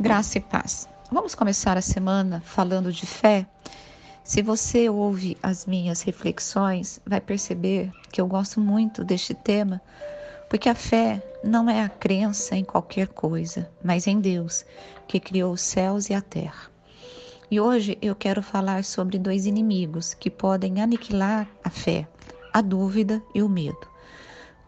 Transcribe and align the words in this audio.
Graça 0.00 0.38
e 0.38 0.40
paz. 0.40 0.88
Vamos 1.10 1.34
começar 1.34 1.76
a 1.76 1.82
semana 1.82 2.40
falando 2.44 2.92
de 2.92 3.04
fé? 3.04 3.44
Se 4.22 4.40
você 4.40 4.88
ouve 4.88 5.36
as 5.42 5.66
minhas 5.66 6.02
reflexões, 6.02 7.00
vai 7.04 7.20
perceber 7.20 7.90
que 8.12 8.20
eu 8.20 8.28
gosto 8.28 8.60
muito 8.60 9.02
deste 9.02 9.34
tema, 9.34 9.82
porque 10.48 10.68
a 10.68 10.74
fé 10.76 11.20
não 11.42 11.68
é 11.68 11.82
a 11.82 11.88
crença 11.88 12.54
em 12.54 12.62
qualquer 12.62 13.08
coisa, 13.08 13.68
mas 13.82 14.06
em 14.06 14.20
Deus, 14.20 14.64
que 15.08 15.18
criou 15.18 15.54
os 15.54 15.62
céus 15.62 16.08
e 16.08 16.14
a 16.14 16.20
terra. 16.22 16.70
E 17.50 17.58
hoje 17.58 17.98
eu 18.00 18.14
quero 18.14 18.40
falar 18.40 18.84
sobre 18.84 19.18
dois 19.18 19.46
inimigos 19.46 20.14
que 20.14 20.30
podem 20.30 20.80
aniquilar 20.80 21.48
a 21.64 21.70
fé: 21.70 22.06
a 22.52 22.60
dúvida 22.60 23.20
e 23.34 23.42
o 23.42 23.48
medo. 23.48 23.88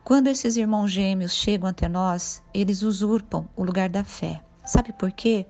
Quando 0.02 0.26
esses 0.26 0.56
irmãos 0.56 0.90
gêmeos 0.90 1.34
chegam 1.34 1.68
até 1.68 1.88
nós, 1.88 2.42
eles 2.52 2.82
usurpam 2.82 3.48
o 3.54 3.62
lugar 3.62 3.88
da 3.88 4.02
fé. 4.02 4.40
Sabe 4.70 4.92
por 4.92 5.10
quê? 5.10 5.46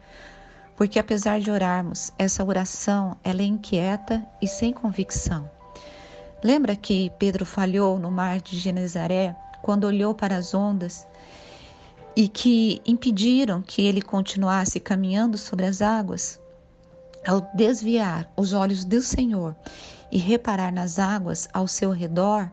Porque 0.75 0.99
apesar 0.99 1.41
de 1.41 1.51
orarmos, 1.51 2.11
essa 2.19 2.43
oração 2.43 3.19
ela 3.23 3.43
é 3.43 3.45
inquieta 3.45 4.27
e 4.41 4.49
sem 4.49 4.73
convicção. 4.73 5.51
Lembra 6.43 6.75
que 6.75 7.13
Pedro 7.19 7.45
falhou 7.45 7.99
no 7.99 8.11
mar 8.11 8.41
de 8.41 8.57
Genezaré 8.57 9.37
quando 9.61 9.85
olhou 9.85 10.15
para 10.15 10.39
as 10.39 10.55
ondas 10.55 11.07
e 12.17 12.29
que 12.29 12.81
impediram 12.87 13.61
que 13.61 13.83
ele 13.83 14.01
continuasse 14.01 14.81
caminhando 14.81 15.37
sobre 15.37 15.67
as 15.67 15.83
águas? 15.83 16.41
Ao 17.27 17.43
desviar 17.53 18.27
os 18.35 18.55
olhos 18.55 18.87
do 18.87 19.03
Senhor 19.03 19.55
e 20.11 20.17
reparar 20.17 20.73
nas 20.73 20.99
águas 20.99 21.47
ao 21.53 21.69
seu 21.69 21.91
redor, 21.91 22.51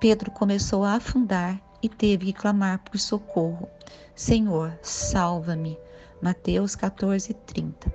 Pedro 0.00 0.32
começou 0.32 0.82
a 0.82 0.94
afundar 0.94 1.62
e 1.80 1.88
teve 1.88 2.26
que 2.26 2.32
clamar 2.32 2.80
por 2.80 2.98
socorro. 2.98 3.68
Senhor, 4.16 4.76
salva-me. 4.82 5.78
Mateus 6.22 6.76
14, 6.76 7.34
30. 7.34 7.92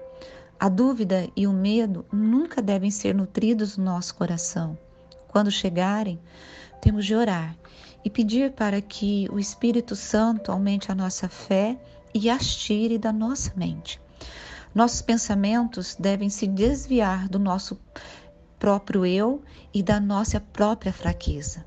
A 0.60 0.68
dúvida 0.68 1.30
e 1.34 1.48
o 1.48 1.54
medo 1.54 2.06
nunca 2.12 2.62
devem 2.62 2.92
ser 2.92 3.16
nutridos 3.16 3.78
no 3.78 3.86
nosso 3.86 4.14
coração. 4.16 4.78
Quando 5.30 5.50
chegarem, 5.50 6.20
temos 6.82 7.06
de 7.06 7.16
orar 7.16 7.56
e 8.04 8.10
pedir 8.10 8.52
para 8.52 8.82
que 8.82 9.30
o 9.32 9.40
Espírito 9.40 9.96
Santo 9.96 10.52
aumente 10.52 10.92
a 10.92 10.96
nossa 10.96 11.30
fé 11.30 11.80
e 12.14 12.30
as 12.30 12.54
tire 12.54 12.98
da 12.98 13.14
nossa 13.14 13.54
mente. 13.56 13.98
Nossos 14.76 15.02
pensamentos 15.02 15.96
devem 15.98 16.30
se 16.30 16.48
desviar 16.48 17.30
do 17.30 17.40
nosso 17.40 17.80
próprio 18.60 19.06
eu 19.06 19.42
e 19.74 19.82
da 19.82 20.02
nossa 20.02 20.42
própria 20.42 20.92
fraqueza. 20.92 21.66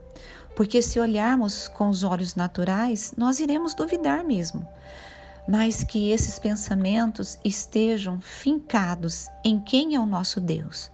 Porque 0.54 0.82
se 0.82 1.00
olharmos 1.00 1.68
com 1.68 1.88
os 1.88 2.04
olhos 2.04 2.34
naturais, 2.34 3.14
nós 3.16 3.40
iremos 3.40 3.72
duvidar 3.72 4.22
mesmo. 4.22 4.68
Mas 5.50 5.82
que 5.82 6.12
esses 6.12 6.38
pensamentos 6.38 7.36
estejam 7.44 8.20
fincados 8.20 9.26
em 9.42 9.58
quem 9.58 9.96
é 9.96 9.98
o 9.98 10.06
nosso 10.06 10.40
Deus. 10.40 10.92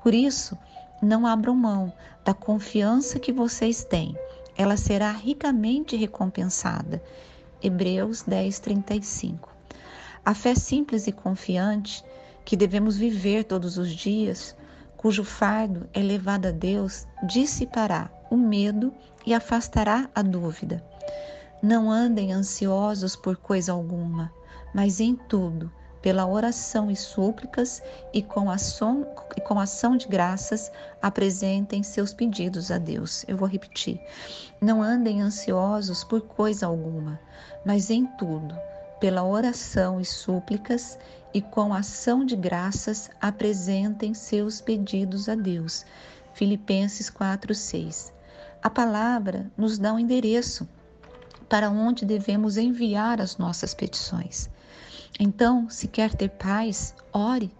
Por 0.00 0.14
isso, 0.14 0.56
não 1.02 1.26
abram 1.26 1.56
mão 1.56 1.92
da 2.24 2.32
confiança 2.32 3.18
que 3.18 3.32
vocês 3.32 3.82
têm. 3.82 4.16
Ela 4.56 4.76
será 4.76 5.10
ricamente 5.10 5.96
recompensada. 5.96 7.02
Hebreus 7.60 8.22
10, 8.22 8.60
35. 8.60 9.52
A 10.24 10.34
fé 10.34 10.54
simples 10.54 11.08
e 11.08 11.12
confiante 11.12 12.04
que 12.44 12.56
devemos 12.56 12.96
viver 12.96 13.42
todos 13.42 13.76
os 13.76 13.90
dias, 13.90 14.54
cujo 14.96 15.24
fardo 15.24 15.88
é 15.92 16.00
levado 16.00 16.46
a 16.46 16.52
Deus, 16.52 17.08
dissipará 17.24 18.08
o 18.30 18.36
medo 18.36 18.94
e 19.26 19.34
afastará 19.34 20.08
a 20.14 20.22
dúvida. 20.22 20.80
Não 21.66 21.90
andem 21.90 22.32
ansiosos 22.32 23.16
por 23.16 23.36
coisa 23.36 23.72
alguma, 23.72 24.32
mas 24.72 25.00
em 25.00 25.16
tudo, 25.16 25.68
pela 26.00 26.24
oração 26.24 26.88
e 26.92 26.94
súplicas 26.94 27.82
e 28.14 28.22
com 28.22 28.48
ação, 28.48 29.04
e 29.36 29.40
com 29.40 29.58
ação 29.58 29.96
de 29.96 30.06
graças, 30.06 30.70
apresentem 31.02 31.82
seus 31.82 32.14
pedidos 32.14 32.70
a 32.70 32.78
Deus. 32.78 33.24
Eu 33.26 33.36
vou 33.36 33.48
repetir. 33.48 34.00
Não 34.60 34.80
andem 34.80 35.20
ansiosos 35.20 36.04
por 36.04 36.20
coisa 36.20 36.66
alguma, 36.66 37.18
mas 37.64 37.90
em 37.90 38.06
tudo, 38.16 38.56
pela 39.00 39.24
oração 39.24 40.00
e 40.00 40.04
súplicas 40.04 40.96
e 41.34 41.42
com 41.42 41.74
ação 41.74 42.24
de 42.24 42.36
graças, 42.36 43.10
apresentem 43.20 44.14
seus 44.14 44.60
pedidos 44.60 45.28
a 45.28 45.34
Deus. 45.34 45.84
Filipenses 46.32 47.10
4:6. 47.10 48.12
A 48.62 48.70
palavra 48.70 49.50
nos 49.56 49.78
dá 49.78 49.92
um 49.92 49.98
endereço 49.98 50.64
para 51.48 51.70
onde 51.70 52.04
devemos 52.04 52.56
enviar 52.56 53.20
as 53.20 53.36
nossas 53.36 53.74
petições. 53.74 54.48
Então, 55.18 55.70
se 55.70 55.88
quer 55.88 56.14
ter 56.14 56.28
paz, 56.30 56.94
ore. 57.12 57.50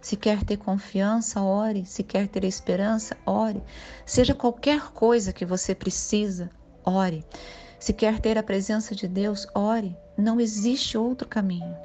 Se 0.00 0.16
quer 0.16 0.42
ter 0.42 0.56
confiança, 0.56 1.40
ore. 1.40 1.84
Se 1.86 2.02
quer 2.02 2.26
ter 2.26 2.44
esperança, 2.44 3.16
ore. 3.24 3.62
Seja 4.04 4.34
qualquer 4.34 4.90
coisa 4.90 5.32
que 5.32 5.44
você 5.44 5.74
precisa, 5.74 6.50
ore. 6.84 7.24
Se 7.78 7.92
quer 7.92 8.18
ter 8.18 8.36
a 8.36 8.42
presença 8.42 8.94
de 8.94 9.06
Deus, 9.06 9.46
ore. 9.54 9.96
Não 10.16 10.40
existe 10.40 10.98
outro 10.98 11.28
caminho. 11.28 11.76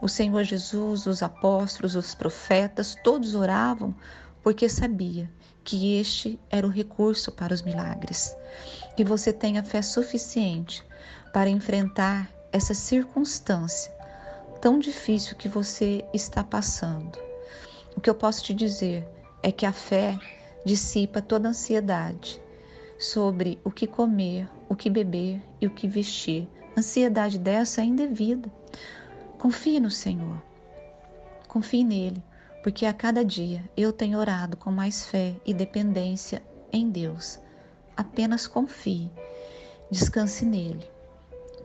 O 0.00 0.08
Senhor 0.08 0.42
Jesus, 0.44 1.06
os 1.06 1.22
apóstolos, 1.22 1.94
os 1.94 2.14
profetas, 2.14 2.96
todos 3.04 3.34
oravam 3.34 3.94
porque 4.42 4.68
sabia 4.68 5.30
que 5.62 5.96
este 5.96 6.40
era 6.50 6.66
o 6.66 6.70
recurso 6.70 7.30
para 7.30 7.54
os 7.54 7.62
milagres. 7.62 8.34
Que 8.96 9.04
você 9.04 9.32
tenha 9.32 9.62
fé 9.62 9.80
suficiente 9.80 10.84
para 11.32 11.50
enfrentar 11.50 12.30
essa 12.52 12.74
circunstância 12.74 13.92
tão 14.60 14.78
difícil 14.78 15.36
que 15.36 15.48
você 15.48 16.04
está 16.12 16.44
passando. 16.44 17.18
O 17.96 18.00
que 18.00 18.08
eu 18.08 18.14
posso 18.14 18.44
te 18.44 18.54
dizer 18.54 19.06
é 19.42 19.50
que 19.50 19.66
a 19.66 19.72
fé 19.72 20.18
dissipa 20.64 21.20
toda 21.20 21.48
ansiedade 21.48 22.40
sobre 22.98 23.58
o 23.64 23.70
que 23.70 23.86
comer, 23.86 24.48
o 24.68 24.76
que 24.76 24.88
beber 24.88 25.42
e 25.60 25.66
o 25.66 25.70
que 25.70 25.88
vestir. 25.88 26.48
Ansiedade 26.78 27.38
dessa 27.38 27.80
é 27.80 27.84
indevida. 27.84 28.48
Confie 29.38 29.80
no 29.80 29.90
Senhor. 29.90 30.40
Confie 31.48 31.82
nele 31.82 32.22
porque 32.62 32.86
a 32.86 32.92
cada 32.92 33.24
dia 33.24 33.68
eu 33.76 33.92
tenho 33.92 34.18
orado 34.18 34.56
com 34.56 34.70
mais 34.70 35.04
fé 35.04 35.34
e 35.44 35.52
dependência 35.52 36.40
em 36.72 36.88
Deus. 36.88 37.40
Apenas 37.96 38.46
confie, 38.46 39.10
descanse 39.90 40.44
nele, 40.44 40.88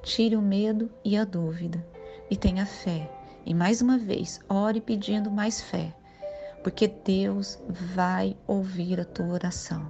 tire 0.02 0.36
o 0.36 0.42
medo 0.42 0.90
e 1.04 1.18
a 1.18 1.24
dúvida 1.24 1.86
e 2.30 2.36
tenha 2.36 2.66
fé. 2.66 3.10
E 3.46 3.54
mais 3.54 3.82
uma 3.82 3.98
vez, 3.98 4.40
ore 4.50 4.82
pedindo 4.82 5.32
mais 5.32 5.62
fé, 5.62 5.94
porque 6.64 6.88
Deus 6.88 7.60
vai 7.70 8.36
ouvir 8.46 9.00
a 9.00 9.06
tua 9.06 9.28
oração. 9.28 9.90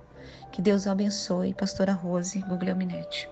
Que 0.51 0.62
Deus 0.62 0.88
abençoe, 0.88 1.53
Pastora 1.53 1.94
Rose 1.94 2.40
Guglielminetti. 2.40 3.29